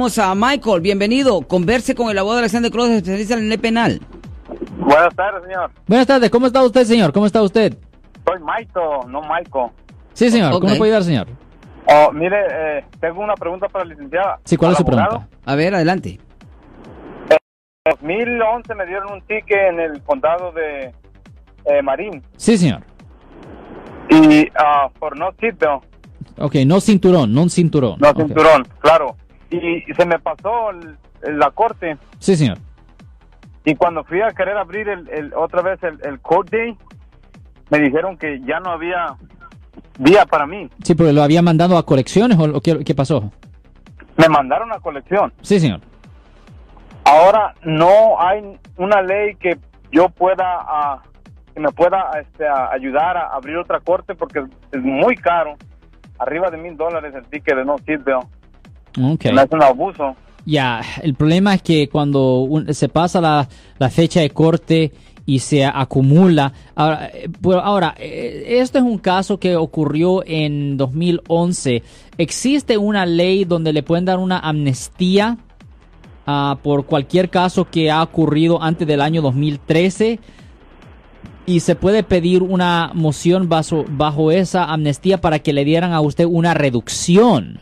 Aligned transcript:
Vamos 0.00 0.16
a 0.20 0.32
Michael, 0.32 0.80
bienvenido. 0.80 1.40
Converse 1.42 1.92
con 1.92 2.08
el 2.08 2.16
abogado 2.18 2.38
Alexander 2.38 2.70
Cross, 2.70 2.90
especialista 2.90 3.34
en 3.34 3.40
el 3.40 3.48
ley 3.48 3.58
penal. 3.58 4.00
Buenas 4.78 5.12
tardes, 5.16 5.42
señor. 5.42 5.72
Buenas 5.88 6.06
tardes, 6.06 6.30
¿cómo 6.30 6.46
está 6.46 6.62
usted, 6.62 6.84
señor? 6.84 7.12
¿Cómo 7.12 7.26
está 7.26 7.42
usted? 7.42 7.76
Soy 8.24 8.40
Maito, 8.40 9.02
no 9.08 9.22
Michael. 9.22 9.72
Sí, 10.12 10.30
señor, 10.30 10.52
¿cómo 10.52 10.68
le 10.70 10.76
puedo 10.78 10.84
ayudar, 10.84 11.02
señor? 11.02 11.26
Oh, 11.86 12.12
mire, 12.12 12.36
eh, 12.48 12.84
tengo 13.00 13.22
una 13.22 13.34
pregunta 13.34 13.66
para 13.66 13.86
la 13.86 13.90
licenciada. 13.94 14.38
Sí, 14.44 14.56
¿cuál 14.56 14.70
es 14.70 14.76
su 14.78 14.84
abogado. 14.84 15.08
pregunta? 15.08 15.36
A 15.44 15.54
ver, 15.56 15.74
adelante. 15.74 16.20
En 17.30 17.38
2011 17.90 18.74
me 18.76 18.86
dieron 18.86 19.14
un 19.14 19.20
ticket 19.22 19.58
en 19.72 19.80
el 19.80 20.00
condado 20.04 20.52
de 20.52 20.92
eh, 21.64 21.82
Marín. 21.82 22.22
Sí, 22.36 22.56
señor. 22.56 22.82
Y 24.10 24.46
ah, 24.56 24.90
por 24.96 25.18
no 25.18 25.32
seatbelt, 25.40 25.82
Ok, 26.38 26.54
no 26.66 26.80
cinturón, 26.80 27.34
no 27.34 27.42
un 27.42 27.50
cinturón. 27.50 27.98
no 27.98 28.12
cinturón, 28.14 28.62
claro. 28.78 29.16
Y, 29.50 29.90
y 29.90 29.94
se 29.94 30.04
me 30.06 30.18
pasó 30.18 30.70
el- 30.70 30.96
la 31.38 31.50
corte. 31.50 31.96
Sí, 32.18 32.36
señor. 32.36 32.58
Y 33.64 33.74
cuando 33.74 34.04
fui 34.04 34.20
a 34.22 34.28
querer 34.28 34.56
abrir 34.56 34.88
el, 34.88 35.08
el- 35.08 35.34
otra 35.34 35.62
vez 35.62 35.82
el, 35.82 35.98
el 36.04 36.20
court 36.20 36.50
day, 36.50 36.76
me 37.70 37.78
dijeron 37.80 38.16
que 38.16 38.40
ya 38.46 38.60
no 38.60 38.70
había 38.70 39.14
vía 39.98 40.24
para 40.26 40.46
mí. 40.46 40.70
Sí, 40.82 40.94
pero 40.94 41.12
lo 41.12 41.22
había 41.22 41.42
mandado 41.42 41.76
a 41.76 41.84
colecciones 41.84 42.38
o 42.38 42.46
lo- 42.46 42.60
qué, 42.60 42.82
qué 42.84 42.94
pasó? 42.94 43.30
Me 44.16 44.28
mandaron 44.28 44.72
a 44.72 44.78
colección. 44.80 45.32
Sí, 45.42 45.60
señor. 45.60 45.80
Ahora 47.04 47.54
no 47.64 48.20
hay 48.20 48.58
una 48.76 49.00
ley 49.02 49.34
que 49.36 49.58
yo 49.90 50.08
pueda 50.10 50.44
ah, 50.60 51.02
que 51.54 51.60
me 51.60 51.70
pueda 51.72 52.10
este, 52.20 52.46
a- 52.46 52.70
ayudar 52.70 53.16
a 53.16 53.28
abrir 53.34 53.56
otra 53.56 53.80
corte 53.80 54.14
porque 54.14 54.40
es 54.72 54.82
muy 54.82 55.16
caro 55.16 55.54
arriba 56.18 56.50
de 56.50 56.58
mil 56.58 56.76
dólares 56.76 57.14
el 57.14 57.24
ticket 57.26 57.56
de 57.56 57.64
no 57.64 57.78
seatbelt 57.78 58.26
Hace 59.38 59.54
un 59.56 59.62
abuso 59.62 60.16
Ya, 60.46 60.80
el 61.02 61.14
problema 61.14 61.54
es 61.54 61.62
que 61.62 61.88
cuando 61.88 62.40
un- 62.40 62.72
se 62.72 62.88
pasa 62.88 63.20
la, 63.20 63.48
la 63.78 63.90
fecha 63.90 64.20
de 64.20 64.30
corte 64.30 64.92
y 65.26 65.40
se 65.40 65.62
acumula. 65.66 66.54
Ahora, 66.74 67.10
eh, 67.12 67.28
ahora, 67.62 67.94
eh, 67.98 68.44
esto 68.60 68.78
es 68.78 68.84
un 68.84 68.96
caso 68.96 69.38
que 69.38 69.56
ocurrió 69.56 70.22
en 70.24 70.78
2011. 70.78 71.82
¿Existe 72.16 72.78
una 72.78 73.04
ley 73.04 73.44
donde 73.44 73.74
le 73.74 73.82
pueden 73.82 74.06
dar 74.06 74.18
una 74.18 74.38
amnistía 74.38 75.36
ah, 76.26 76.56
por 76.62 76.86
cualquier 76.86 77.28
caso 77.28 77.66
que 77.66 77.90
ha 77.90 78.02
ocurrido 78.02 78.62
antes 78.62 78.88
del 78.88 79.02
año 79.02 79.20
2013? 79.20 80.18
Y 81.44 81.60
se 81.60 81.74
puede 81.76 82.02
pedir 82.02 82.42
una 82.42 82.90
moción 82.94 83.50
bajo, 83.50 83.84
bajo 83.88 84.30
esa 84.32 84.64
amnistía 84.64 85.20
para 85.20 85.40
que 85.40 85.52
le 85.52 85.64
dieran 85.66 85.92
a 85.92 86.00
usted 86.00 86.24
una 86.24 86.54
reducción 86.54 87.60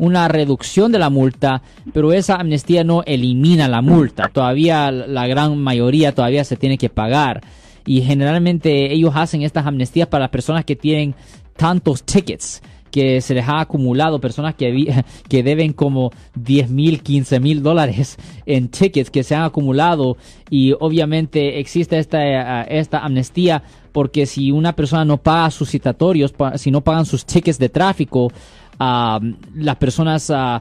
una 0.00 0.28
reducción 0.28 0.92
de 0.92 0.98
la 0.98 1.10
multa, 1.10 1.60
pero 1.92 2.14
esa 2.14 2.36
amnistía 2.36 2.84
no 2.84 3.02
elimina 3.04 3.68
la 3.68 3.82
multa. 3.82 4.30
Todavía 4.32 4.90
la 4.90 5.26
gran 5.26 5.58
mayoría 5.58 6.14
todavía 6.14 6.42
se 6.42 6.56
tiene 6.56 6.78
que 6.78 6.88
pagar. 6.88 7.42
Y 7.84 8.00
generalmente 8.00 8.92
ellos 8.92 9.12
hacen 9.14 9.42
estas 9.42 9.66
amnistías 9.66 10.08
para 10.08 10.22
las 10.22 10.30
personas 10.30 10.64
que 10.64 10.74
tienen 10.74 11.14
tantos 11.54 12.02
tickets 12.02 12.62
que 12.90 13.20
se 13.20 13.34
les 13.34 13.46
ha 13.46 13.60
acumulado, 13.60 14.20
personas 14.20 14.54
que, 14.54 15.04
que 15.28 15.42
deben 15.42 15.74
como 15.74 16.12
10 16.34 16.70
mil, 16.70 17.02
15 17.02 17.38
mil 17.38 17.62
dólares 17.62 18.16
en 18.46 18.68
tickets 18.68 19.10
que 19.10 19.22
se 19.22 19.34
han 19.34 19.42
acumulado 19.42 20.16
y 20.48 20.72
obviamente 20.80 21.60
existe 21.60 21.98
esta, 21.98 22.26
eh, 22.26 22.66
esta 22.70 23.00
amnistía 23.00 23.62
porque 23.92 24.24
si 24.24 24.50
una 24.50 24.74
persona 24.74 25.04
no 25.04 25.18
paga 25.18 25.50
sus 25.50 25.70
citatorios, 25.70 26.32
si 26.56 26.70
no 26.70 26.80
pagan 26.80 27.04
sus 27.04 27.26
tickets 27.26 27.58
de 27.58 27.68
tráfico, 27.68 28.32
ah, 28.80 29.20
las 29.54 29.76
personas, 29.76 30.30
ah, 30.30 30.60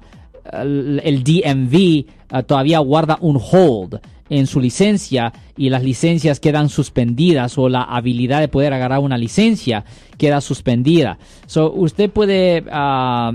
el 0.53 1.23
DMV 1.23 2.05
ah, 2.29 2.43
todavía 2.43 2.79
guarda 2.79 3.17
un 3.21 3.39
hold 3.41 3.99
en 4.29 4.45
su 4.45 4.59
licencia 4.59 5.33
y 5.57 5.71
las 5.71 5.83
licencias 5.83 6.39
quedan 6.39 6.69
suspendidas 6.69 7.57
o 7.57 7.67
la 7.67 7.81
habilidad 7.81 8.41
de 8.41 8.47
poder 8.47 8.73
agarrar 8.73 8.99
una 8.99 9.17
licencia 9.17 9.83
queda 10.19 10.39
suspendida. 10.39 11.17
So, 11.47 11.71
usted 11.73 12.11
puede 12.11 12.63
ah, 12.71 13.31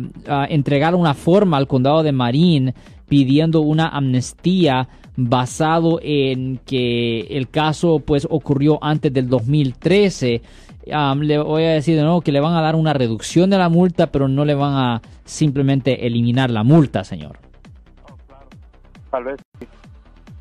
entregar 0.49 0.95
una 0.95 1.15
forma 1.15 1.57
al 1.57 1.67
condado 1.67 2.05
de 2.05 2.13
Marin 2.13 2.75
pidiendo 3.09 3.61
una 3.61 3.89
amnistía 3.89 4.89
basado 5.17 6.01
en 6.03 6.59
que 6.67 7.21
el 7.31 7.49
caso 7.49 8.01
pues 8.01 8.27
ocurrió 8.29 8.79
antes 8.83 9.13
del 9.13 9.29
2013 9.29 10.43
Um, 10.87 11.21
le 11.21 11.39
voy 11.39 11.65
a 11.65 11.71
decir 11.71 11.97
de 11.97 12.03
nuevo 12.03 12.21
que 12.21 12.31
le 12.31 12.41
van 12.41 12.55
a 12.55 12.61
dar 12.61 12.77
una 12.77 12.93
reducción 12.93 13.49
de 13.49 13.57
la 13.57 13.71
multa, 13.71 14.09
pero 14.09 14.29
no 14.29 14.45
le 14.45 14.55
van 14.55 14.75
a 14.75 15.03
simplemente 15.25 16.07
eliminar 16.07 16.51
la 16.51 16.63
multa, 16.63 17.05
señor. 17.05 17.39
tal 19.11 19.25
vez 19.25 19.41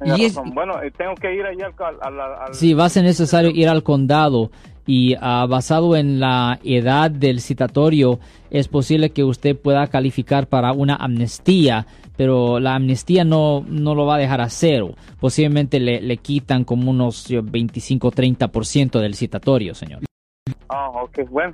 Y 0.05 0.25
es- 0.25 0.35
razón. 0.35 0.53
bueno 0.53 0.81
eh, 0.81 0.91
tengo 0.91 1.15
que 1.15 1.33
ir 1.33 1.45
ahí 1.45 1.57
al, 1.61 1.73
al- 2.01 2.19
al- 2.19 2.53
Sí, 2.53 2.73
va 2.73 2.85
a 2.85 2.89
ser 2.89 3.03
necesario 3.03 3.51
ir 3.51 3.69
al 3.69 3.83
condado 3.83 4.51
y 4.85 5.15
ah, 5.21 5.45
basado 5.49 5.95
en 5.95 6.19
la 6.19 6.59
edad 6.63 7.09
del 7.09 7.39
citatorio 7.39 8.19
es 8.49 8.67
posible 8.67 9.11
que 9.11 9.23
usted 9.23 9.55
pueda 9.57 9.87
calificar 9.87 10.47
para 10.47 10.73
una 10.73 10.95
amnistía, 10.95 11.87
pero 12.17 12.59
la 12.59 12.75
amnistía 12.75 13.23
no, 13.23 13.63
no 13.67 13.95
lo 13.95 14.05
va 14.05 14.15
a 14.15 14.19
dejar 14.19 14.41
a 14.41 14.49
cero. 14.49 14.93
Posiblemente 15.21 15.79
le, 15.79 16.01
le 16.01 16.17
quitan 16.17 16.63
como 16.65 16.91
unos 16.91 17.29
25-30% 17.31 18.99
del 18.99 19.15
citatorio, 19.15 19.73
señor. 19.73 20.01
Ah, 20.69 20.89
ok, 20.89 21.19
bueno 21.29 21.53